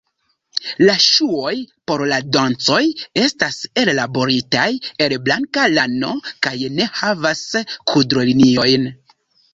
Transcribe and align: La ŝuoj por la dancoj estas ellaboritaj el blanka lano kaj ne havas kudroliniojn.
La 0.85 0.93
ŝuoj 1.07 1.51
por 1.91 2.03
la 2.11 2.17
dancoj 2.37 2.79
estas 3.25 3.59
ellaboritaj 3.81 4.65
el 5.07 5.17
blanka 5.29 5.67
lano 5.77 6.17
kaj 6.47 6.57
ne 6.79 6.89
havas 7.03 7.45
kudroliniojn. 7.93 8.91